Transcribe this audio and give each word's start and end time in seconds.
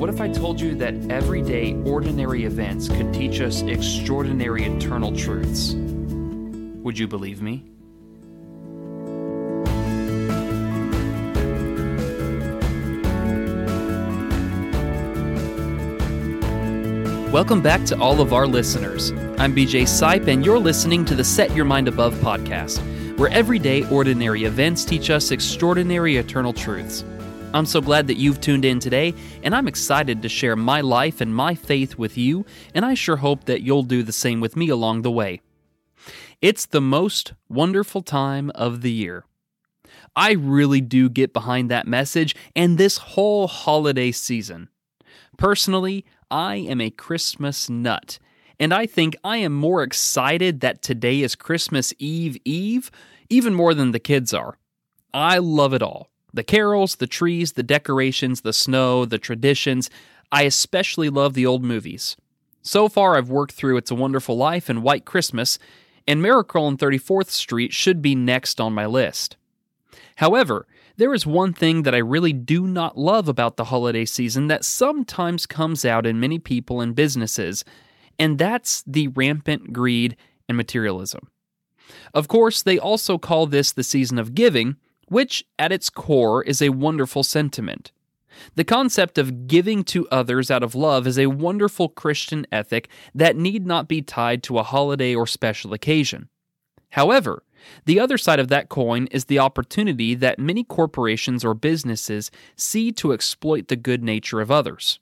what 0.00 0.08
if 0.08 0.18
I 0.18 0.30
told 0.30 0.58
you 0.58 0.74
that 0.76 0.94
everyday, 1.10 1.74
ordinary 1.84 2.44
events 2.44 2.88
could 2.88 3.12
teach 3.12 3.42
us 3.42 3.60
extraordinary 3.60 4.64
eternal 4.64 5.14
truths? 5.14 5.74
Would 5.74 6.98
you 6.98 7.06
believe 7.06 7.42
me? 7.42 7.66
Welcome 17.30 17.60
back 17.60 17.84
to 17.84 18.00
all 18.00 18.22
of 18.22 18.32
our 18.32 18.46
listeners. 18.46 19.10
I'm 19.38 19.54
BJ 19.54 19.82
Sipe, 19.82 20.28
and 20.28 20.46
you're 20.46 20.58
listening 20.58 21.04
to 21.04 21.14
the 21.14 21.24
Set 21.24 21.54
Your 21.54 21.66
Mind 21.66 21.88
Above 21.88 22.14
podcast, 22.14 22.78
where 23.18 23.28
everyday, 23.28 23.86
ordinary 23.90 24.44
events 24.44 24.86
teach 24.86 25.10
us 25.10 25.30
extraordinary 25.30 26.16
eternal 26.16 26.54
truths. 26.54 27.04
I'm 27.52 27.66
so 27.66 27.80
glad 27.80 28.06
that 28.06 28.16
you've 28.16 28.40
tuned 28.40 28.64
in 28.64 28.78
today, 28.78 29.12
and 29.42 29.56
I'm 29.56 29.66
excited 29.66 30.22
to 30.22 30.28
share 30.28 30.54
my 30.54 30.82
life 30.82 31.20
and 31.20 31.34
my 31.34 31.56
faith 31.56 31.98
with 31.98 32.16
you, 32.16 32.46
and 32.76 32.84
I 32.84 32.94
sure 32.94 33.16
hope 33.16 33.46
that 33.46 33.62
you'll 33.62 33.82
do 33.82 34.04
the 34.04 34.12
same 34.12 34.40
with 34.40 34.54
me 34.54 34.68
along 34.68 35.02
the 35.02 35.10
way. 35.10 35.40
It's 36.40 36.64
the 36.64 36.80
most 36.80 37.32
wonderful 37.48 38.02
time 38.02 38.50
of 38.54 38.82
the 38.82 38.92
year. 38.92 39.24
I 40.14 40.32
really 40.32 40.80
do 40.80 41.08
get 41.08 41.32
behind 41.32 41.70
that 41.70 41.88
message 41.88 42.36
and 42.54 42.78
this 42.78 42.98
whole 42.98 43.48
holiday 43.48 44.12
season. 44.12 44.68
Personally, 45.36 46.04
I 46.30 46.54
am 46.54 46.80
a 46.80 46.90
Christmas 46.90 47.68
nut, 47.68 48.20
and 48.60 48.72
I 48.72 48.86
think 48.86 49.16
I 49.24 49.38
am 49.38 49.54
more 49.54 49.82
excited 49.82 50.60
that 50.60 50.82
today 50.82 51.22
is 51.22 51.34
Christmas 51.34 51.92
Eve 51.98 52.36
Eve, 52.44 52.92
even 53.28 53.54
more 53.54 53.74
than 53.74 53.90
the 53.90 53.98
kids 53.98 54.32
are. 54.32 54.56
I 55.12 55.38
love 55.38 55.74
it 55.74 55.82
all. 55.82 56.10
The 56.32 56.44
carols, 56.44 56.96
the 56.96 57.06
trees, 57.06 57.52
the 57.52 57.62
decorations, 57.62 58.42
the 58.42 58.52
snow, 58.52 59.04
the 59.04 59.18
traditions. 59.18 59.90
I 60.32 60.42
especially 60.42 61.10
love 61.10 61.34
the 61.34 61.46
old 61.46 61.64
movies. 61.64 62.16
So 62.62 62.88
far, 62.88 63.16
I've 63.16 63.30
worked 63.30 63.52
through 63.52 63.78
It's 63.78 63.90
a 63.90 63.94
Wonderful 63.94 64.36
Life 64.36 64.68
and 64.68 64.82
White 64.82 65.04
Christmas, 65.04 65.58
and 66.06 66.22
Miracle 66.22 66.64
on 66.64 66.76
34th 66.76 67.30
Street 67.30 67.72
should 67.72 68.02
be 68.02 68.14
next 68.14 68.60
on 68.60 68.72
my 68.72 68.86
list. 68.86 69.36
However, 70.16 70.66
there 70.96 71.14
is 71.14 71.26
one 71.26 71.54
thing 71.54 71.84
that 71.84 71.94
I 71.94 71.98
really 71.98 72.34
do 72.34 72.66
not 72.66 72.98
love 72.98 73.28
about 73.28 73.56
the 73.56 73.64
holiday 73.64 74.04
season 74.04 74.48
that 74.48 74.66
sometimes 74.66 75.46
comes 75.46 75.84
out 75.84 76.04
in 76.04 76.20
many 76.20 76.38
people 76.38 76.82
and 76.82 76.94
businesses, 76.94 77.64
and 78.18 78.38
that's 78.38 78.82
the 78.86 79.08
rampant 79.08 79.72
greed 79.72 80.16
and 80.46 80.58
materialism. 80.58 81.30
Of 82.12 82.28
course, 82.28 82.62
they 82.62 82.78
also 82.78 83.16
call 83.16 83.46
this 83.46 83.72
the 83.72 83.82
season 83.82 84.18
of 84.18 84.34
giving, 84.34 84.76
which 85.10 85.44
at 85.58 85.72
its 85.72 85.90
core 85.90 86.42
is 86.42 86.62
a 86.62 86.70
wonderful 86.70 87.22
sentiment. 87.22 87.92
The 88.54 88.64
concept 88.64 89.18
of 89.18 89.48
giving 89.48 89.84
to 89.84 90.08
others 90.08 90.50
out 90.50 90.62
of 90.62 90.74
love 90.74 91.06
is 91.06 91.18
a 91.18 91.26
wonderful 91.26 91.88
Christian 91.88 92.46
ethic 92.50 92.88
that 93.14 93.36
need 93.36 93.66
not 93.66 93.88
be 93.88 94.00
tied 94.00 94.42
to 94.44 94.58
a 94.58 94.62
holiday 94.62 95.14
or 95.14 95.26
special 95.26 95.74
occasion. 95.74 96.28
However, 96.90 97.42
the 97.84 98.00
other 98.00 98.16
side 98.16 98.40
of 98.40 98.48
that 98.48 98.68
coin 98.68 99.06
is 99.10 99.26
the 99.26 99.38
opportunity 99.38 100.14
that 100.14 100.38
many 100.38 100.64
corporations 100.64 101.44
or 101.44 101.54
businesses 101.54 102.30
see 102.56 102.90
to 102.92 103.12
exploit 103.12 103.68
the 103.68 103.76
good 103.76 104.02
nature 104.02 104.40
of 104.40 104.50
others. 104.50 105.00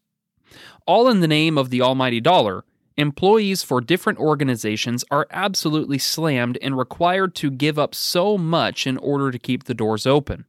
All 0.86 1.08
in 1.08 1.20
the 1.20 1.28
name 1.28 1.58
of 1.58 1.70
the 1.70 1.82
almighty 1.82 2.20
dollar, 2.20 2.64
Employees 2.98 3.62
for 3.62 3.80
different 3.80 4.18
organizations 4.18 5.04
are 5.08 5.28
absolutely 5.30 5.98
slammed 5.98 6.58
and 6.60 6.76
required 6.76 7.32
to 7.36 7.48
give 7.48 7.78
up 7.78 7.94
so 7.94 8.36
much 8.36 8.88
in 8.88 8.96
order 8.96 9.30
to 9.30 9.38
keep 9.38 9.64
the 9.64 9.72
doors 9.72 10.04
open. 10.04 10.46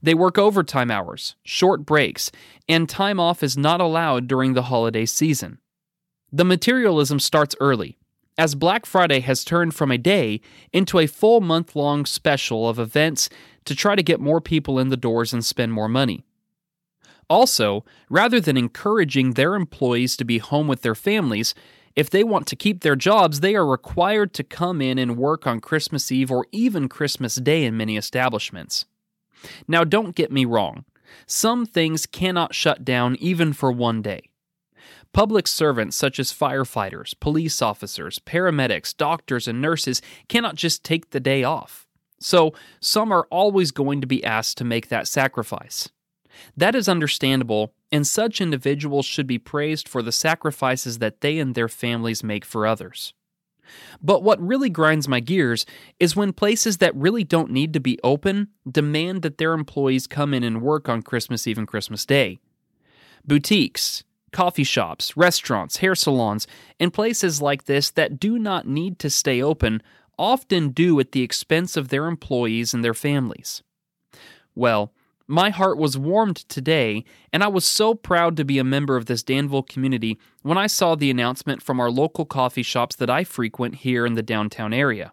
They 0.00 0.14
work 0.14 0.38
overtime 0.38 0.92
hours, 0.92 1.34
short 1.42 1.84
breaks, 1.84 2.30
and 2.68 2.88
time 2.88 3.18
off 3.18 3.42
is 3.42 3.58
not 3.58 3.80
allowed 3.80 4.28
during 4.28 4.54
the 4.54 4.62
holiday 4.62 5.06
season. 5.06 5.58
The 6.30 6.44
materialism 6.44 7.18
starts 7.18 7.56
early, 7.58 7.98
as 8.38 8.54
Black 8.54 8.86
Friday 8.86 9.18
has 9.18 9.42
turned 9.42 9.74
from 9.74 9.90
a 9.90 9.98
day 9.98 10.40
into 10.72 11.00
a 11.00 11.08
full 11.08 11.40
month 11.40 11.74
long 11.74 12.06
special 12.06 12.68
of 12.68 12.78
events 12.78 13.28
to 13.64 13.74
try 13.74 13.96
to 13.96 14.04
get 14.04 14.20
more 14.20 14.40
people 14.40 14.78
in 14.78 14.90
the 14.90 14.96
doors 14.96 15.32
and 15.32 15.44
spend 15.44 15.72
more 15.72 15.88
money. 15.88 16.25
Also, 17.28 17.84
rather 18.08 18.40
than 18.40 18.56
encouraging 18.56 19.32
their 19.32 19.54
employees 19.54 20.16
to 20.16 20.24
be 20.24 20.38
home 20.38 20.68
with 20.68 20.82
their 20.82 20.94
families, 20.94 21.54
if 21.96 22.10
they 22.10 22.22
want 22.22 22.46
to 22.48 22.56
keep 22.56 22.82
their 22.82 22.94
jobs, 22.94 23.40
they 23.40 23.56
are 23.56 23.66
required 23.66 24.32
to 24.34 24.44
come 24.44 24.82
in 24.82 24.98
and 24.98 25.16
work 25.16 25.46
on 25.46 25.60
Christmas 25.60 26.12
Eve 26.12 26.30
or 26.30 26.46
even 26.52 26.88
Christmas 26.88 27.36
Day 27.36 27.64
in 27.64 27.76
many 27.76 27.96
establishments. 27.96 28.84
Now, 29.66 29.82
don't 29.82 30.14
get 30.14 30.30
me 30.30 30.44
wrong, 30.44 30.84
some 31.26 31.66
things 31.66 32.06
cannot 32.06 32.54
shut 32.54 32.84
down 32.84 33.16
even 33.18 33.52
for 33.52 33.72
one 33.72 34.02
day. 34.02 34.28
Public 35.12 35.46
servants 35.46 35.96
such 35.96 36.18
as 36.18 36.32
firefighters, 36.32 37.18
police 37.18 37.62
officers, 37.62 38.18
paramedics, 38.18 38.94
doctors, 38.94 39.48
and 39.48 39.62
nurses 39.62 40.02
cannot 40.28 40.56
just 40.56 40.84
take 40.84 41.10
the 41.10 41.20
day 41.20 41.42
off. 41.42 41.86
So, 42.20 42.52
some 42.80 43.12
are 43.12 43.26
always 43.30 43.70
going 43.70 44.00
to 44.00 44.06
be 44.06 44.24
asked 44.24 44.58
to 44.58 44.64
make 44.64 44.88
that 44.88 45.08
sacrifice. 45.08 45.88
That 46.56 46.74
is 46.74 46.88
understandable, 46.88 47.72
and 47.92 48.06
such 48.06 48.40
individuals 48.40 49.06
should 49.06 49.26
be 49.26 49.38
praised 49.38 49.88
for 49.88 50.02
the 50.02 50.12
sacrifices 50.12 50.98
that 50.98 51.20
they 51.20 51.38
and 51.38 51.54
their 51.54 51.68
families 51.68 52.24
make 52.24 52.44
for 52.44 52.66
others. 52.66 53.14
But 54.00 54.22
what 54.22 54.40
really 54.40 54.70
grinds 54.70 55.08
my 55.08 55.20
gears 55.20 55.66
is 55.98 56.14
when 56.16 56.32
places 56.32 56.78
that 56.78 56.94
really 56.94 57.24
don't 57.24 57.50
need 57.50 57.72
to 57.72 57.80
be 57.80 57.98
open 58.04 58.48
demand 58.70 59.22
that 59.22 59.38
their 59.38 59.52
employees 59.52 60.06
come 60.06 60.32
in 60.32 60.44
and 60.44 60.62
work 60.62 60.88
on 60.88 61.02
Christmas 61.02 61.46
Eve 61.46 61.58
and 61.58 61.68
Christmas 61.68 62.06
Day. 62.06 62.38
Boutiques, 63.24 64.04
coffee 64.32 64.64
shops, 64.64 65.16
restaurants, 65.16 65.78
hair 65.78 65.94
salons, 65.94 66.46
and 66.78 66.92
places 66.92 67.42
like 67.42 67.64
this 67.64 67.90
that 67.90 68.20
do 68.20 68.38
not 68.38 68.68
need 68.68 68.98
to 69.00 69.10
stay 69.10 69.42
open 69.42 69.82
often 70.18 70.70
do 70.70 70.98
at 71.00 71.12
the 71.12 71.22
expense 71.22 71.76
of 71.76 71.88
their 71.88 72.06
employees 72.06 72.72
and 72.72 72.84
their 72.84 72.94
families. 72.94 73.62
Well, 74.54 74.92
my 75.26 75.50
heart 75.50 75.76
was 75.76 75.98
warmed 75.98 76.36
today, 76.48 77.04
and 77.32 77.42
I 77.42 77.48
was 77.48 77.64
so 77.64 77.94
proud 77.94 78.36
to 78.36 78.44
be 78.44 78.58
a 78.58 78.64
member 78.64 78.96
of 78.96 79.06
this 79.06 79.22
Danville 79.22 79.62
community 79.62 80.18
when 80.42 80.56
I 80.56 80.66
saw 80.66 80.94
the 80.94 81.10
announcement 81.10 81.62
from 81.62 81.80
our 81.80 81.90
local 81.90 82.24
coffee 82.24 82.62
shops 82.62 82.96
that 82.96 83.10
I 83.10 83.24
frequent 83.24 83.76
here 83.76 84.06
in 84.06 84.14
the 84.14 84.22
downtown 84.22 84.72
area. 84.72 85.12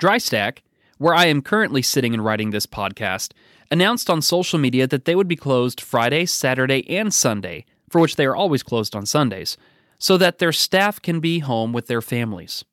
Drystack, 0.00 0.58
where 0.98 1.14
I 1.14 1.26
am 1.26 1.42
currently 1.42 1.82
sitting 1.82 2.14
and 2.14 2.24
writing 2.24 2.50
this 2.50 2.66
podcast, 2.66 3.32
announced 3.70 4.08
on 4.08 4.22
social 4.22 4.58
media 4.58 4.86
that 4.86 5.04
they 5.04 5.16
would 5.16 5.28
be 5.28 5.36
closed 5.36 5.80
Friday, 5.80 6.24
Saturday, 6.26 6.88
and 6.88 7.12
Sunday, 7.12 7.64
for 7.90 8.00
which 8.00 8.16
they 8.16 8.26
are 8.26 8.36
always 8.36 8.62
closed 8.62 8.94
on 8.94 9.06
Sundays, 9.06 9.56
so 9.98 10.16
that 10.16 10.38
their 10.38 10.52
staff 10.52 11.02
can 11.02 11.20
be 11.20 11.40
home 11.40 11.72
with 11.72 11.88
their 11.88 12.02
families. 12.02 12.64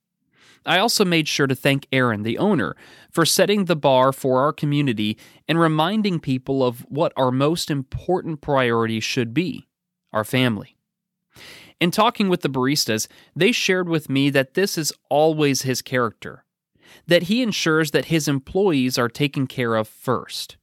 I 0.65 0.79
also 0.79 1.03
made 1.03 1.27
sure 1.27 1.47
to 1.47 1.55
thank 1.55 1.87
Aaron, 1.91 2.23
the 2.23 2.37
owner, 2.37 2.75
for 3.11 3.25
setting 3.25 3.65
the 3.65 3.75
bar 3.75 4.11
for 4.13 4.41
our 4.41 4.53
community 4.53 5.17
and 5.47 5.59
reminding 5.59 6.19
people 6.19 6.63
of 6.63 6.81
what 6.89 7.13
our 7.17 7.31
most 7.31 7.69
important 7.69 8.41
priority 8.41 8.99
should 8.99 9.33
be 9.33 9.67
our 10.11 10.23
family. 10.23 10.77
In 11.79 11.91
talking 11.91 12.29
with 12.29 12.41
the 12.41 12.49
baristas, 12.49 13.07
they 13.35 13.51
shared 13.51 13.89
with 13.89 14.09
me 14.09 14.29
that 14.29 14.53
this 14.53 14.77
is 14.77 14.93
always 15.09 15.63
his 15.63 15.81
character, 15.81 16.45
that 17.07 17.23
he 17.23 17.41
ensures 17.41 17.91
that 17.91 18.05
his 18.05 18.27
employees 18.27 18.97
are 18.97 19.09
taken 19.09 19.47
care 19.47 19.75
of 19.75 19.87
first. 19.87 20.57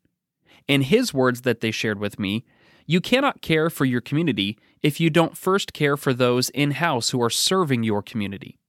In 0.68 0.82
his 0.82 1.12
words 1.12 1.42
that 1.42 1.60
they 1.60 1.72
shared 1.72 1.98
with 1.98 2.18
me, 2.18 2.44
you 2.86 3.00
cannot 3.00 3.42
care 3.42 3.68
for 3.70 3.84
your 3.84 4.00
community 4.00 4.56
if 4.82 5.00
you 5.00 5.10
don't 5.10 5.36
first 5.36 5.72
care 5.72 5.96
for 5.96 6.14
those 6.14 6.48
in 6.50 6.72
house 6.72 7.10
who 7.10 7.20
are 7.20 7.30
serving 7.30 7.82
your 7.82 8.02
community. 8.02 8.59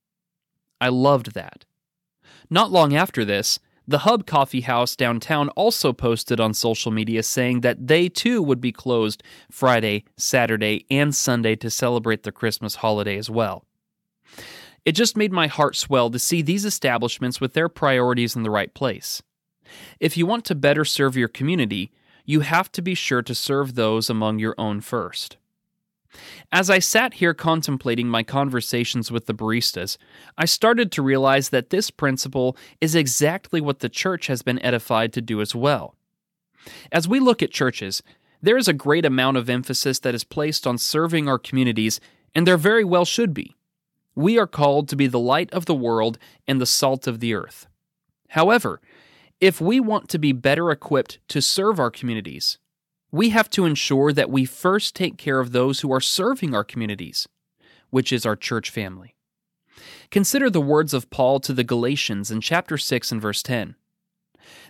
I 0.81 0.89
loved 0.89 1.33
that. 1.36 1.63
Not 2.50 2.72
long 2.72 2.94
after 2.94 3.24
this, 3.24 3.60
the 3.88 4.00
Hub 4.00 4.25
Coffee 4.25 4.62
House 4.62 4.95
downtown 4.95 5.50
also 5.50 5.94
posted 5.94 6.39
on 6.39 6.54
social 6.54 6.92
media 6.92 7.24
saying 7.24 7.62
that 7.62 7.88
they 7.88 8.10
too 8.10 8.42
would 8.42 8.60
be 8.60 8.72
closed 8.72 9.24
Friday, 9.50 10.04
Saturday, 10.18 10.86
and 10.89 11.16
Sunday 11.16 11.56
to 11.57 11.69
celebrate 11.69 12.24
the 12.24 12.31
Christmas 12.31 12.75
holiday 12.75 13.18
as 13.18 13.30
well. 13.30 13.66
It 14.83 14.94
just 14.94 15.16
made 15.16 15.31
my 15.31 15.48
heart 15.48 15.75
swell 15.75 16.10
to 16.10 16.19
see 16.19 16.42
these 16.42 16.66
establishments 16.66 17.39
with 17.39 17.54
their 17.54 17.69
priorities 17.69 18.36
in 18.36 18.44
the 18.44 18.50
right 18.50 18.74
place. 18.74 19.22
If 20.00 20.18
you 20.18 20.25
want 20.25 20.45
to 20.45 20.56
better 20.56 20.83
serve 20.83 21.16
your 21.16 21.28
community, 21.28 21.92
you 22.25 22.42
have 22.42 22.72
to 22.74 22.81
be 22.81 22.95
sure 22.95 23.22
to 23.22 23.36
serve 23.36 23.75
those 23.75 24.10
among 24.10 24.39
your 24.39 24.56
own 24.57 24.81
first. 24.81 25.38
As 26.52 26.69
I 26.69 26.80
sat 26.80 27.16
here 27.16 27.34
contemplating 27.34 28.08
my 28.08 28.24
conversations 28.24 29.12
with 29.12 29.25
the 29.25 29.34
baristas, 29.34 29.98
I 30.38 30.46
started 30.46 30.92
to 30.92 31.02
realize 31.02 31.50
that 31.50 31.69
this 31.69 31.90
principle 31.90 32.58
is 32.80 32.96
exactly 32.96 33.62
what 33.62 33.80
the 33.80 33.90
church 33.90 34.28
has 34.28 34.42
been 34.42 34.63
edified 34.63 35.13
to 35.13 35.22
do 35.22 35.42
as 35.42 35.56
well. 35.56 35.96
As 36.92 37.08
we 37.08 37.19
look 37.19 37.42
at 37.42 37.52
churches, 37.52 38.04
there 38.42 38.58
is 38.58 38.68
a 38.68 38.74
great 38.74 39.06
amount 39.06 39.38
of 39.38 39.50
emphasis 39.50 40.00
that 40.00 40.16
is 40.16 40.24
placed 40.24 40.68
on 40.68 40.78
serving 40.78 41.28
our 41.28 41.40
communities, 41.40 42.00
and 42.36 42.46
there 42.46 42.57
very 42.57 42.84
well 42.84 43.06
should 43.06 43.34
be. 43.34 43.56
We 44.16 44.38
are 44.38 44.48
called 44.48 44.90
to 44.90 44.96
be 44.96 45.07
the 45.07 45.19
light 45.19 45.52
of 45.54 45.66
the 45.66 45.75
world 45.75 46.18
and 46.48 46.60
the 46.60 46.66
salt 46.66 47.07
of 47.07 47.19
the 47.19 47.34
earth. 47.34 47.68
However, 48.30 48.81
if 49.40 49.62
we 49.62 49.80
want 49.80 50.10
to 50.10 50.19
be 50.19 50.34
better 50.34 50.69
equipped 50.72 51.19
to 51.30 51.42
serve 51.42 51.80
our 51.80 51.92
communities, 51.92 52.57
we 53.12 53.30
have 53.30 53.50
to 53.52 53.66
ensure 53.66 54.13
that 54.13 54.30
we 54.30 54.46
first 54.46 54.96
take 54.96 55.18
care 55.18 55.40
of 55.40 55.52
those 55.52 55.81
who 55.81 55.92
are 55.92 56.02
serving 56.02 56.56
our 56.56 56.63
communities, 56.63 57.28
which 57.90 58.13
is 58.13 58.25
our 58.25 58.36
church 58.36 58.69
family. 58.69 59.16
Consider 60.10 60.50
the 60.50 60.62
words 60.62 60.94
of 60.94 61.10
Paul 61.10 61.40
to 61.42 61.54
the 61.54 61.63
Galatians 61.63 62.31
in 62.31 62.42
chapter 62.42 62.78
6 62.78 63.12
and 63.12 63.22
verse 63.22 63.44
10. 63.44 63.75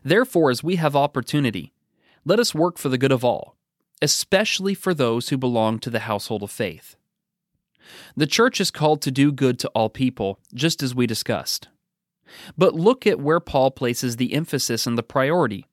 Therefore, 0.04 0.50
as 0.50 0.64
we 0.64 0.76
have 0.78 0.96
opportunity, 0.96 1.74
let 2.26 2.40
us 2.40 2.56
work 2.56 2.78
for 2.78 2.90
the 2.90 2.98
good 2.98 3.12
of 3.12 3.24
all, 3.24 3.56
especially 4.02 4.74
for 4.74 4.94
those 4.94 5.30
who 5.30 5.38
belong 5.38 5.80
to 5.80 5.90
the 5.90 6.00
household 6.00 6.44
of 6.44 6.52
faith. 6.52 6.96
The 8.16 8.28
church 8.28 8.62
is 8.62 8.72
called 8.72 9.02
to 9.02 9.12
do 9.12 9.32
good 9.32 9.60
to 9.60 9.70
all 9.70 9.90
people, 9.90 10.40
just 10.54 10.84
as 10.84 10.96
we 10.96 11.08
discussed. 11.08 11.68
But 12.58 12.76
look 12.76 13.06
at 13.06 13.20
where 13.20 13.40
Paul 13.40 13.72
places 13.72 14.16
the 14.16 14.34
emphasis 14.34 14.88
and 14.88 14.98
the 14.98 15.04
priority. 15.04 15.66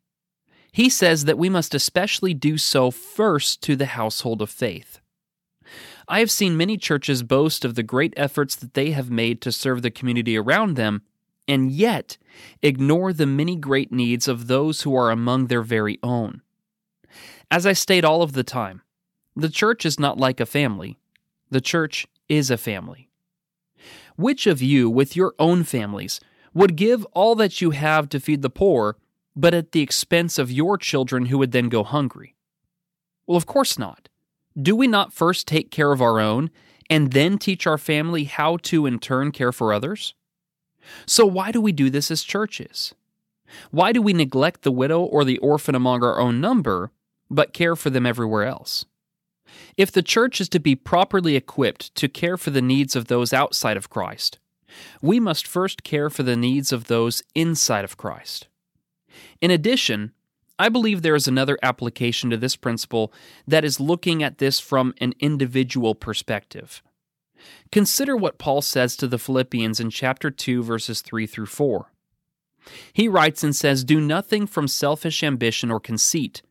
He 0.73 0.88
says 0.88 1.25
that 1.25 1.38
we 1.38 1.49
must 1.49 1.75
especially 1.75 2.35
do 2.35 2.59
so 2.59 2.91
first 2.91 3.62
to 3.62 3.76
the 3.76 3.87
household 3.87 4.43
of 4.43 4.50
faith. 4.50 5.00
I 6.06 6.20
have 6.20 6.31
seen 6.31 6.56
many 6.56 6.76
churches 6.76 7.23
boast 7.23 7.65
of 7.65 7.75
the 7.75 7.82
great 7.82 8.15
efforts 8.17 8.56
that 8.56 8.75
they 8.75 8.93
have 8.93 9.11
made 9.11 9.41
to 9.43 9.53
serve 9.53 9.82
the 9.82 9.91
community 9.91 10.37
around 10.37 10.76
them, 10.76 11.03
and 11.47 11.70
yet 11.70 12.17
ignore 12.62 13.12
the 13.12 13.26
many 13.26 13.56
great 13.56 13.93
needs 13.93 14.29
of 14.29 14.47
those 14.47 14.82
who 14.82 14.94
are 14.97 15.11
among 15.11 15.47
their 15.47 15.62
very 15.62 15.99
own. 16.03 16.43
As 17.50 17.67
I 17.67 17.73
state 17.73 18.05
all 18.05 18.23
of 18.23 18.32
the 18.32 18.44
time, 18.44 18.82
the 19.35 19.49
church 19.49 19.87
is 19.87 20.00
not 20.00 20.19
like 20.19 20.41
a 20.41 20.47
family, 20.47 20.99
the 21.50 21.61
church 21.61 22.06
is 22.29 22.50
a 22.50 22.59
family. 22.59 23.09
Which 24.17 24.47
of 24.47 24.61
you, 24.61 24.91
with 24.91 25.17
your 25.17 25.35
own 25.38 25.64
families, 25.64 26.21
would 26.53 26.76
give 26.76 27.05
all 27.12 27.35
that 27.37 27.61
you 27.61 27.71
have 27.71 28.09
to 28.11 28.21
feed 28.21 28.43
the 28.43 28.50
poor 28.50 28.97
but 29.38 29.55
at 29.55 29.70
the 29.70 29.81
expense 29.81 30.37
of 30.37 30.50
your 30.50 30.76
children 30.76 31.26
who 31.26 31.38
would 31.38 31.52
then 31.52 31.69
go 31.69 31.85
hungry? 31.85 32.35
Well, 33.25 33.37
of 33.37 33.46
course 33.46 33.79
not. 33.79 34.08
Do 34.61 34.75
we 34.75 34.88
not 34.88 35.12
first 35.12 35.46
take 35.46 35.70
care 35.70 35.93
of 35.93 36.02
our 36.02 36.19
own 36.19 36.50
and 36.90 37.12
then 37.12 37.38
teach 37.38 37.64
our 37.64 37.79
family 37.79 38.25
how 38.25 38.56
to 38.62 38.85
in 38.85 38.99
turn 38.99 39.31
care 39.31 39.52
for 39.52 39.73
others? 39.73 40.14
So, 41.06 41.25
why 41.25 41.52
do 41.52 41.61
we 41.61 41.70
do 41.70 41.88
this 41.88 42.11
as 42.11 42.25
churches? 42.25 42.96
Why 43.70 43.93
do 43.93 44.02
we 44.02 44.12
neglect 44.12 44.62
the 44.62 44.73
widow 44.73 45.02
or 45.02 45.25
the 45.25 45.38
orphan 45.38 45.76
among 45.76 46.02
our 46.02 46.19
own 46.19 46.40
number, 46.40 46.90
but 47.31 47.52
care 47.52 47.76
for 47.76 47.90
them 47.90 48.06
everywhere 48.06 48.44
else? 48.44 48.87
If 49.76 49.93
the 49.93 50.02
church 50.02 50.40
is 50.40 50.49
to 50.49 50.58
be 50.58 50.75
properly 50.75 51.37
equipped 51.37 51.94
to 51.94 52.08
care 52.08 52.37
for 52.37 52.50
the 52.50 52.61
needs 52.61 52.96
of 52.96 53.06
those 53.06 53.32
outside 53.32 53.76
of 53.76 53.88
Christ, 53.88 54.40
we 55.00 55.20
must 55.20 55.46
first 55.46 55.85
care 55.85 56.11
for 56.11 56.25
the 56.25 56.37
needs 56.37 56.73
of 56.73 56.88
those 56.88 57.23
inside 57.37 57.85
of 57.85 57.96
Christ. 57.96 58.49
In 59.40 59.50
addition, 59.50 60.12
I 60.58 60.69
believe 60.69 61.02
there 61.02 61.14
is 61.14 61.28
another 61.28 61.58
application 61.62 62.31
to 62.31 62.37
this 62.37 62.56
principle 62.56 63.12
that 63.46 63.64
is 63.64 63.78
looking 63.78 64.22
at 64.22 64.38
this 64.38 64.58
from 64.58 64.93
an 64.99 65.14
individual 65.20 65.94
perspective. 65.94 66.82
Consider 67.70 68.16
what 68.16 68.38
Paul 68.38 68.62
says 68.62 68.96
to 68.96 69.06
the 69.06 69.19
Philippians 69.19 69.78
in 69.78 69.90
chapter 69.90 70.31
2, 70.31 70.62
verses 70.62 71.00
3 71.02 71.26
through 71.26 71.46
4. 71.46 71.93
He 72.93 73.08
writes 73.08 73.44
and 73.44 73.55
says, 73.55 73.84
Do 73.84 74.00
nothing 74.00 74.46
from 74.46 74.66
selfish 74.66 75.22
ambition 75.22 75.70
or 75.70 75.78
conceit, 75.78 76.43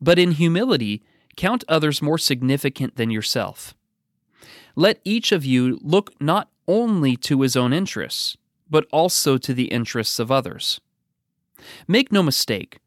but 0.00 0.18
in 0.18 0.32
humility 0.32 1.02
count 1.36 1.64
others 1.68 2.00
more 2.00 2.18
significant 2.18 2.96
than 2.96 3.10
yourself. 3.10 3.74
Let 4.74 5.00
each 5.04 5.32
of 5.32 5.44
you 5.44 5.78
look 5.82 6.12
not 6.20 6.50
only 6.68 7.16
to 7.16 7.42
his 7.42 7.56
own 7.56 7.72
interests, 7.72 8.36
but 8.68 8.86
also 8.92 9.38
to 9.38 9.54
the 9.54 9.66
interests 9.66 10.18
of 10.18 10.30
others. 10.30 10.80
Make 11.86 12.12
no 12.12 12.22
mistake, 12.22 12.78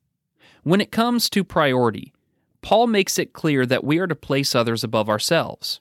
when 0.64 0.82
it 0.82 0.92
comes 0.92 1.30
to 1.30 1.44
priority, 1.44 2.14
Paul 2.62 2.88
makes 2.88 3.18
it 3.18 3.34
clear 3.34 3.66
that 3.66 3.84
we 3.84 3.98
are 4.00 4.08
to 4.08 4.16
place 4.16 4.54
others 4.54 4.84
above 4.84 5.10
ourselves. 5.10 5.80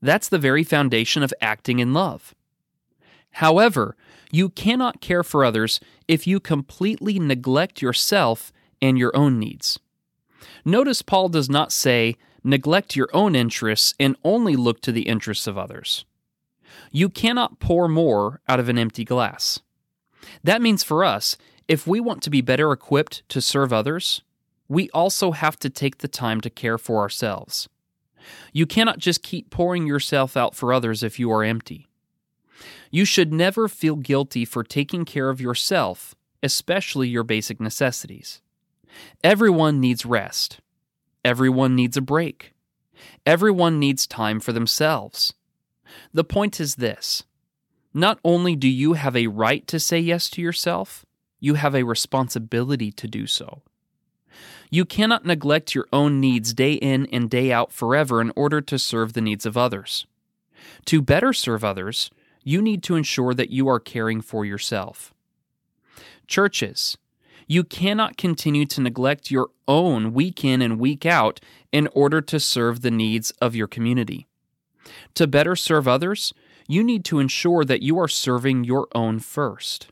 That's 0.00 0.28
the 0.28 0.38
very 0.38 0.64
foundation 0.64 1.22
of 1.22 1.34
acting 1.40 1.80
in 1.80 1.92
love. 1.92 2.34
However, 3.32 3.96
you 4.30 4.48
cannot 4.48 5.00
care 5.00 5.22
for 5.22 5.44
others 5.44 5.80
if 6.06 6.26
you 6.26 6.40
completely 6.40 7.18
neglect 7.18 7.82
yourself 7.82 8.52
and 8.80 8.98
your 8.98 9.14
own 9.16 9.38
needs. 9.38 9.78
Notice 10.64 11.02
Paul 11.02 11.28
does 11.28 11.50
not 11.50 11.72
say, 11.72 12.16
neglect 12.44 12.96
your 12.96 13.08
own 13.12 13.34
interests 13.34 13.94
and 13.98 14.16
only 14.24 14.56
look 14.56 14.80
to 14.82 14.92
the 14.92 15.08
interests 15.08 15.46
of 15.46 15.58
others. 15.58 16.04
You 16.90 17.08
cannot 17.08 17.58
pour 17.60 17.88
more 17.88 18.40
out 18.48 18.60
of 18.60 18.68
an 18.68 18.78
empty 18.78 19.04
glass. 19.04 19.60
That 20.44 20.62
means 20.62 20.82
for 20.82 21.04
us, 21.04 21.36
if 21.68 21.86
we 21.86 22.00
want 22.00 22.22
to 22.22 22.30
be 22.30 22.40
better 22.40 22.72
equipped 22.72 23.28
to 23.28 23.40
serve 23.40 23.72
others, 23.72 24.22
we 24.68 24.90
also 24.90 25.32
have 25.32 25.58
to 25.60 25.70
take 25.70 25.98
the 25.98 26.08
time 26.08 26.40
to 26.40 26.50
care 26.50 26.78
for 26.78 27.00
ourselves. 27.00 27.68
You 28.52 28.66
cannot 28.66 28.98
just 28.98 29.22
keep 29.22 29.50
pouring 29.50 29.86
yourself 29.86 30.36
out 30.36 30.54
for 30.54 30.72
others 30.72 31.02
if 31.02 31.18
you 31.18 31.30
are 31.32 31.44
empty. 31.44 31.88
You 32.90 33.04
should 33.04 33.32
never 33.32 33.68
feel 33.68 33.96
guilty 33.96 34.44
for 34.44 34.62
taking 34.62 35.04
care 35.04 35.30
of 35.30 35.40
yourself, 35.40 36.14
especially 36.42 37.08
your 37.08 37.24
basic 37.24 37.60
necessities. 37.60 38.40
Everyone 39.24 39.80
needs 39.80 40.06
rest. 40.06 40.60
Everyone 41.24 41.74
needs 41.74 41.96
a 41.96 42.02
break. 42.02 42.52
Everyone 43.26 43.78
needs 43.78 44.06
time 44.06 44.40
for 44.40 44.52
themselves. 44.52 45.34
The 46.12 46.24
point 46.24 46.60
is 46.60 46.76
this 46.76 47.24
not 47.94 48.18
only 48.24 48.56
do 48.56 48.68
you 48.68 48.94
have 48.94 49.16
a 49.16 49.26
right 49.26 49.66
to 49.66 49.78
say 49.78 49.98
yes 49.98 50.30
to 50.30 50.42
yourself, 50.42 51.04
you 51.42 51.54
have 51.54 51.74
a 51.74 51.82
responsibility 51.82 52.92
to 52.92 53.08
do 53.08 53.26
so. 53.26 53.62
You 54.70 54.84
cannot 54.84 55.26
neglect 55.26 55.74
your 55.74 55.88
own 55.92 56.20
needs 56.20 56.54
day 56.54 56.74
in 56.74 57.06
and 57.06 57.28
day 57.28 57.52
out 57.52 57.72
forever 57.72 58.20
in 58.20 58.32
order 58.36 58.60
to 58.60 58.78
serve 58.78 59.12
the 59.12 59.20
needs 59.20 59.44
of 59.44 59.56
others. 59.56 60.06
To 60.86 61.02
better 61.02 61.32
serve 61.32 61.64
others, 61.64 62.10
you 62.44 62.62
need 62.62 62.84
to 62.84 62.94
ensure 62.94 63.34
that 63.34 63.50
you 63.50 63.68
are 63.68 63.80
caring 63.80 64.20
for 64.20 64.44
yourself. 64.44 65.12
Churches, 66.28 66.96
you 67.48 67.64
cannot 67.64 68.16
continue 68.16 68.64
to 68.66 68.80
neglect 68.80 69.32
your 69.32 69.48
own 69.66 70.12
week 70.12 70.44
in 70.44 70.62
and 70.62 70.78
week 70.78 71.04
out 71.04 71.40
in 71.72 71.88
order 71.88 72.20
to 72.20 72.38
serve 72.38 72.82
the 72.82 72.90
needs 72.92 73.32
of 73.42 73.56
your 73.56 73.66
community. 73.66 74.28
To 75.14 75.26
better 75.26 75.56
serve 75.56 75.88
others, 75.88 76.32
you 76.68 76.84
need 76.84 77.04
to 77.06 77.18
ensure 77.18 77.64
that 77.64 77.82
you 77.82 77.98
are 77.98 78.08
serving 78.08 78.62
your 78.62 78.86
own 78.94 79.18
first. 79.18 79.88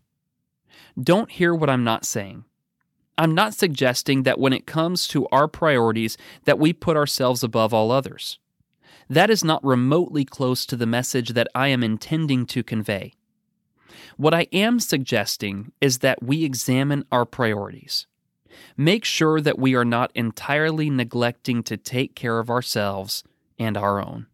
Don't 1.00 1.30
hear 1.30 1.54
what 1.54 1.70
I'm 1.70 1.84
not 1.84 2.04
saying. 2.04 2.44
I'm 3.16 3.34
not 3.34 3.54
suggesting 3.54 4.24
that 4.24 4.40
when 4.40 4.52
it 4.52 4.66
comes 4.66 5.06
to 5.08 5.26
our 5.28 5.46
priorities 5.46 6.18
that 6.44 6.58
we 6.58 6.72
put 6.72 6.96
ourselves 6.96 7.42
above 7.42 7.72
all 7.72 7.90
others. 7.90 8.38
That 9.08 9.30
is 9.30 9.44
not 9.44 9.64
remotely 9.64 10.24
close 10.24 10.66
to 10.66 10.76
the 10.76 10.86
message 10.86 11.30
that 11.30 11.48
I 11.54 11.68
am 11.68 11.82
intending 11.82 12.46
to 12.46 12.62
convey. 12.62 13.14
What 14.16 14.34
I 14.34 14.46
am 14.52 14.80
suggesting 14.80 15.72
is 15.80 15.98
that 15.98 16.22
we 16.22 16.44
examine 16.44 17.04
our 17.10 17.24
priorities. 17.24 18.06
Make 18.76 19.04
sure 19.04 19.40
that 19.40 19.58
we 19.58 19.74
are 19.74 19.84
not 19.84 20.10
entirely 20.14 20.90
neglecting 20.90 21.62
to 21.64 21.76
take 21.76 22.14
care 22.14 22.38
of 22.38 22.50
ourselves 22.50 23.24
and 23.58 23.76
our 23.76 24.00
own. 24.00 24.26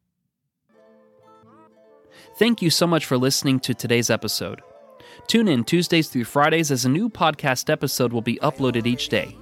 Thank 2.38 2.60
you 2.60 2.70
so 2.70 2.86
much 2.86 3.06
for 3.06 3.16
listening 3.16 3.60
to 3.60 3.74
today's 3.74 4.10
episode. 4.10 4.62
Tune 5.26 5.48
in 5.48 5.64
Tuesdays 5.64 6.08
through 6.08 6.24
Fridays 6.24 6.70
as 6.70 6.84
a 6.84 6.88
new 6.88 7.08
podcast 7.08 7.70
episode 7.70 8.12
will 8.12 8.22
be 8.22 8.38
uploaded 8.42 8.86
each 8.86 9.08
day. 9.08 9.36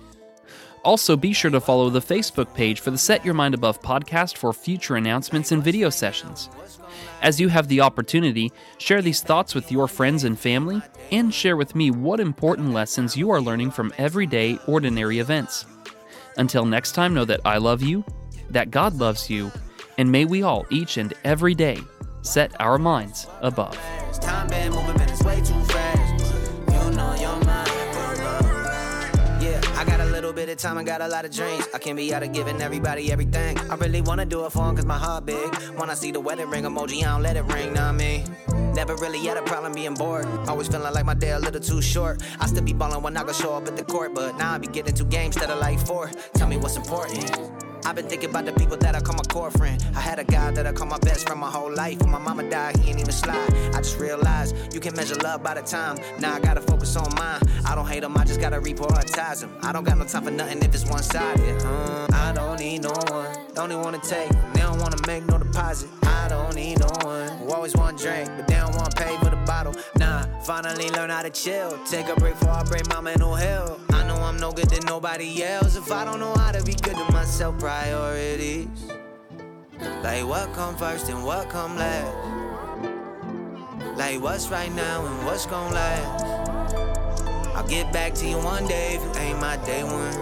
Also, 0.84 1.16
be 1.16 1.32
sure 1.32 1.50
to 1.50 1.60
follow 1.60 1.88
the 1.88 2.00
Facebook 2.00 2.52
page 2.54 2.80
for 2.80 2.90
the 2.90 2.98
Set 2.98 3.24
Your 3.24 3.32
Mind 3.32 3.54
Above 3.54 3.80
podcast 3.80 4.36
for 4.36 4.52
future 4.52 4.96
announcements 4.96 5.50
and 5.50 5.64
video 5.64 5.88
sessions. 5.88 6.50
As 7.22 7.40
you 7.40 7.48
have 7.48 7.68
the 7.68 7.80
opportunity, 7.80 8.52
share 8.76 9.00
these 9.00 9.22
thoughts 9.22 9.54
with 9.54 9.72
your 9.72 9.88
friends 9.88 10.24
and 10.24 10.38
family, 10.38 10.82
and 11.10 11.32
share 11.32 11.56
with 11.56 11.74
me 11.74 11.90
what 11.90 12.20
important 12.20 12.72
lessons 12.72 13.16
you 13.16 13.30
are 13.30 13.40
learning 13.40 13.70
from 13.70 13.94
everyday, 13.96 14.58
ordinary 14.66 15.20
events. 15.20 15.64
Until 16.36 16.66
next 16.66 16.92
time, 16.92 17.14
know 17.14 17.24
that 17.24 17.40
I 17.46 17.56
love 17.56 17.82
you, 17.82 18.04
that 18.50 18.70
God 18.70 18.94
loves 18.96 19.30
you, 19.30 19.50
and 19.96 20.12
may 20.12 20.26
we 20.26 20.42
all, 20.42 20.66
each 20.70 20.98
and 20.98 21.14
every 21.24 21.54
day, 21.54 21.78
set 22.20 22.58
our 22.60 22.76
minds 22.76 23.26
above. 23.40 23.78
Yeah, 29.40 29.60
I 29.76 29.84
got 29.84 30.00
a 30.00 30.06
little 30.06 30.32
bit 30.32 30.48
of 30.48 30.56
time, 30.56 30.78
I 30.78 30.84
got 30.84 31.00
a 31.00 31.08
lot 31.08 31.24
of 31.24 31.30
dreams. 31.30 31.66
I 31.74 31.78
can't 31.78 31.96
be 31.96 32.14
out 32.14 32.22
of 32.22 32.32
giving 32.32 32.62
everybody 32.62 33.12
everything. 33.12 33.58
I 33.70 33.74
really 33.74 34.00
wanna 34.00 34.24
do 34.24 34.46
it 34.46 34.52
for 34.52 34.66
'em 34.66 34.76
cause 34.76 34.86
my 34.86 34.98
heart 34.98 35.26
big. 35.26 35.54
When 35.76 35.90
I 35.90 35.94
see 35.94 36.12
the 36.12 36.20
wedding 36.20 36.48
ring 36.48 36.64
emoji, 36.64 37.02
I 37.02 37.12
don't 37.12 37.22
let 37.22 37.36
it 37.36 37.44
ring, 37.44 37.72
know 37.74 37.82
I 37.82 37.92
mean? 37.92 38.24
Never 38.74 38.96
really 38.96 39.18
had 39.18 39.36
a 39.36 39.42
problem 39.42 39.72
being 39.72 39.94
bored. 39.94 40.26
Always 40.48 40.68
feeling 40.68 40.92
like 40.92 41.04
my 41.04 41.14
day 41.14 41.30
a 41.30 41.38
little 41.38 41.60
too 41.60 41.80
short. 41.80 42.22
I 42.40 42.46
still 42.46 42.62
be 42.62 42.72
ballin' 42.72 43.02
when 43.02 43.16
I 43.16 43.22
go 43.22 43.32
show 43.32 43.54
up 43.54 43.68
at 43.68 43.76
the 43.76 43.84
court, 43.84 44.14
but 44.14 44.36
now 44.36 44.54
I 44.54 44.58
be 44.58 44.66
getting 44.66 44.94
two 44.94 45.04
games 45.04 45.36
instead 45.36 45.50
of 45.50 45.60
like 45.60 45.78
four. 45.86 46.10
Tell 46.34 46.48
me 46.48 46.56
what's 46.56 46.76
important. 46.76 47.53
I've 47.86 47.94
been 47.94 48.08
thinking 48.08 48.30
about 48.30 48.46
the 48.46 48.52
people 48.52 48.78
that 48.78 48.94
I 48.94 49.00
call 49.00 49.14
my 49.14 49.22
core 49.24 49.50
friend. 49.50 49.84
I 49.94 50.00
had 50.00 50.18
a 50.18 50.24
guy 50.24 50.50
that 50.52 50.66
I 50.66 50.72
call 50.72 50.86
my 50.86 50.98
best 50.98 51.26
friend 51.26 51.38
my 51.38 51.50
whole 51.50 51.72
life. 51.72 52.00
When 52.00 52.10
my 52.10 52.18
mama 52.18 52.48
died, 52.48 52.78
he 52.78 52.90
ain't 52.90 53.00
even 53.00 53.12
slide. 53.12 53.52
I 53.74 53.78
just 53.78 53.98
realized 53.98 54.56
you 54.72 54.80
can 54.80 54.94
measure 54.94 55.16
love 55.16 55.42
by 55.42 55.54
the 55.54 55.60
time. 55.60 55.98
Now 56.18 56.34
I 56.34 56.40
gotta 56.40 56.62
focus 56.62 56.96
on 56.96 57.14
mine. 57.14 57.42
I 57.66 57.74
don't 57.74 57.86
hate 57.86 58.02
him, 58.02 58.16
I 58.16 58.24
just 58.24 58.40
gotta 58.40 58.58
reprioritize 58.58 59.42
him. 59.42 59.50
I 59.62 59.72
don't 59.72 59.84
got 59.84 59.98
no 59.98 60.04
time 60.04 60.24
for 60.24 60.30
nothing 60.30 60.62
if 60.62 60.74
it's 60.74 60.86
one 60.86 61.02
sided. 61.02 61.62
Uh, 61.62 62.06
I 62.14 62.32
don't 62.32 62.58
need 62.58 62.82
no 62.82 62.92
one. 63.10 63.36
Don't 63.54 63.70
even 63.70 63.82
wanna 63.82 64.00
take. 64.00 64.30
They 64.54 64.60
don't 64.60 64.78
wanna 64.78 65.06
make 65.06 65.26
no 65.26 65.36
deposit. 65.36 65.90
I 66.04 66.28
don't 66.28 66.54
need 66.54 66.80
no 66.80 66.88
one 67.02 67.28
who 67.38 67.52
always 67.52 67.76
want 67.76 67.98
drink, 67.98 68.30
but 68.34 68.48
they 68.48 68.54
don't 68.54 68.74
want 68.76 68.96
pay 68.96 69.16
for 69.18 69.28
the 69.28 69.42
bottle. 69.44 69.74
Nah, 69.98 70.24
finally 70.40 70.88
learn 70.90 71.10
how 71.10 71.20
to 71.20 71.30
chill. 71.30 71.78
Take 71.84 72.08
a 72.08 72.14
break 72.14 72.38
before 72.38 72.54
I 72.54 72.62
break 72.62 72.88
my 72.88 73.02
mental 73.02 73.34
health. 73.34 73.93
I'm 74.24 74.38
no 74.38 74.52
good 74.52 74.70
to 74.70 74.80
nobody 74.86 75.42
else. 75.42 75.76
If 75.76 75.92
I 75.92 76.04
don't 76.04 76.18
know 76.18 76.34
how 76.34 76.52
to 76.52 76.62
be 76.64 76.72
good 76.72 76.96
to 76.96 77.12
myself, 77.12 77.58
priorities. 77.58 78.68
Like 80.02 80.26
what 80.26 80.52
come 80.54 80.76
first 80.76 81.08
and 81.08 81.24
what 81.24 81.50
come 81.50 81.76
last. 81.76 82.16
Like 83.96 84.20
what's 84.22 84.48
right 84.48 84.74
now 84.74 85.04
and 85.04 85.26
what's 85.26 85.46
gon' 85.46 85.72
last. 85.72 86.24
I'll 87.54 87.68
get 87.68 87.92
back 87.92 88.14
to 88.14 88.26
you 88.26 88.38
one 88.38 88.66
day 88.66 88.94
if 88.96 89.02
you 89.02 89.22
ain't 89.22 89.40
my 89.40 89.56
day 89.58 89.84
one. 89.84 90.14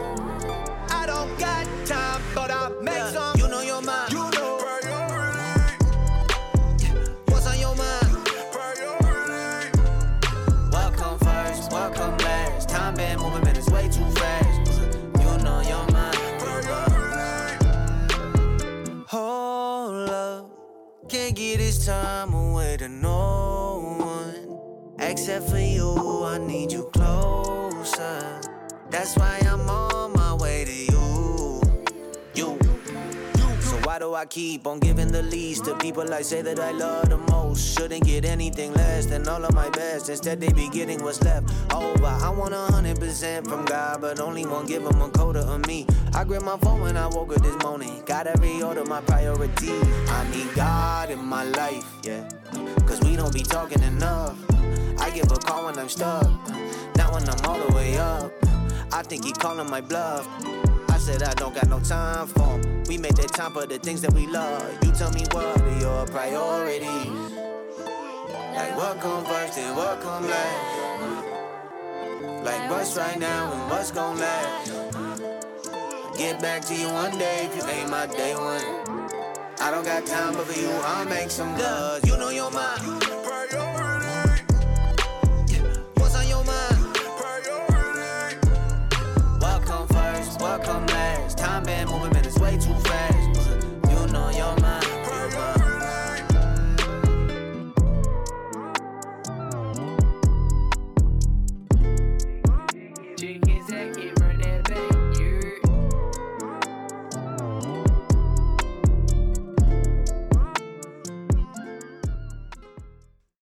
I 0.91 1.07
don't 1.07 1.39
got 1.39 1.67
time, 1.87 2.23
but 2.35 2.51
I'll 2.51 2.83
make 2.83 3.03
some. 3.15 3.42
Can't 21.13 21.37
get 21.37 21.59
this 21.59 21.85
time 21.85 22.33
away 22.33 22.75
to 22.79 22.89
no 22.89 23.99
one. 23.99 24.59
Except 24.99 25.47
for 25.51 25.59
you, 25.59 26.25
I 26.25 26.39
need 26.39 26.73
you 26.73 26.85
closer. 26.95 28.41
That's 28.89 29.15
why 29.19 29.39
I'm 29.45 29.69
on 29.69 29.92
do 34.03 34.15
I 34.15 34.27
keep 34.27 34.67
on 34.67 34.81
giving 34.81 35.13
the 35.13 35.23
least 35.23 35.65
to 35.67 35.77
people 35.77 36.13
I 36.13 36.23
say 36.23 36.43
that 36.43 36.59
I 36.59 36.73
love 36.73 37.09
the 37.09 37.19
most? 37.19 37.79
Shouldn't 37.79 38.05
get 38.05 38.25
anything 38.25 38.73
less 38.73 39.07
than 39.07 39.29
all 39.29 39.45
of 39.45 39.55
my 39.55 39.71
best. 39.71 40.09
Instead, 40.09 40.41
they 40.41 40.53
be 40.53 40.69
getting 40.71 41.05
what's 41.05 41.23
left 41.23 41.55
oh, 41.71 41.93
over. 41.93 42.07
I 42.07 42.29
want 42.31 42.53
a 42.53 42.67
hundred 42.73 42.99
percent 42.99 43.47
from 43.47 43.65
God, 43.65 44.01
but 44.01 44.19
only 44.19 44.45
won't 44.45 44.67
give 44.67 44.83
him 44.83 45.01
a 45.01 45.09
quarter 45.09 45.39
of 45.39 45.65
me. 45.69 45.87
I 46.15 46.25
grabbed 46.25 46.45
my 46.45 46.57
phone 46.57 46.81
when 46.81 46.97
I 46.97 47.07
woke 47.07 47.31
up 47.37 47.43
this 47.45 47.57
morning. 47.63 48.03
Got 48.05 48.27
every 48.27 48.61
order 48.61 48.85
my 48.85 49.01
priority. 49.03 49.71
I 50.09 50.29
need 50.33 50.53
God 50.57 51.11
in 51.13 51.25
my 51.25 51.45
life, 51.45 51.87
yeah. 52.03 52.29
Cause 52.89 53.01
we 53.03 53.15
don't 53.15 53.33
be 53.33 53.45
talking 53.45 53.85
enough. 53.85 54.37
I 54.99 55.11
give 55.11 55.31
a 55.31 55.37
call 55.37 55.67
when 55.67 55.79
I'm 55.79 55.89
stuck, 55.89 56.27
not 56.97 57.13
when 57.13 57.29
I'm 57.29 57.45
all 57.45 57.61
the 57.69 57.73
way 57.73 57.99
up. 57.99 58.33
I 58.91 59.05
think 59.05 59.25
he 59.25 59.31
calling 59.31 59.71
my 59.71 59.81
bluff. 59.81 60.27
Said 61.03 61.25
I 61.25 61.35
don't 61.35 61.53
got 61.53 61.69
no 61.69 61.81
time 61.81 62.29
for. 62.29 62.61
We 62.87 62.97
made 62.97 63.17
that 63.17 63.33
time 63.35 63.53
for 63.53 63.67
the 63.67 63.77
things 63.77 64.03
that 64.03 64.13
we 64.13 64.29
love. 64.29 64.73
You 64.85 64.93
tell 64.93 65.11
me 65.11 65.25
what 65.33 65.61
are 65.61 65.81
your 65.81 66.07
priorities? 66.07 67.09
Like 68.55 68.77
what 68.77 69.01
come 69.01 69.25
first 69.25 69.59
and 69.59 69.77
what 69.77 70.01
come 70.01 70.29
last? 70.29 71.27
Like 72.45 72.71
what's 72.71 72.97
right 72.97 73.19
now 73.19 73.53
and 73.53 73.69
what's 73.69 73.91
gon' 73.91 74.17
last? 74.17 74.71
Get 76.17 76.41
back 76.41 76.65
to 76.67 76.75
you 76.77 76.87
one 76.87 77.19
day 77.19 77.47
if 77.51 77.57
you 77.57 77.69
ain't 77.69 77.91
my 77.91 78.07
day 78.07 78.37
one. 78.37 78.63
I 79.59 79.73
don't 79.73 79.85
got 79.85 80.07
time, 80.07 80.35
but 80.35 80.47
for 80.47 80.61
you, 80.61 80.71
I'll 80.71 81.05
make 81.07 81.33
some 81.33 81.59
love. 81.59 82.07
You 82.07 82.17
know. 82.17 82.22